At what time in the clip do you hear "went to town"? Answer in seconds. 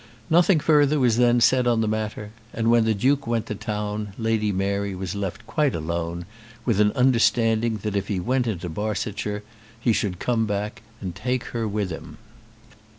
3.27-4.13